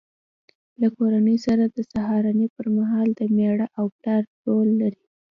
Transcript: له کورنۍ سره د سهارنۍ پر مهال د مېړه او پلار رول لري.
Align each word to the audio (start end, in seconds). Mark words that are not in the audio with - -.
له 0.81 0.87
کورنۍ 0.97 1.37
سره 1.45 1.63
د 1.65 1.77
سهارنۍ 1.91 2.47
پر 2.55 2.65
مهال 2.77 3.07
د 3.19 3.21
مېړه 3.35 3.67
او 3.79 3.85
پلار 3.97 4.23
رول 4.47 4.69
لري. 4.81 5.03